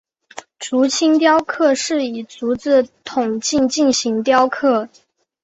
[0.57, 4.89] 竹青雕刻是以竹子筒茎进行雕刻。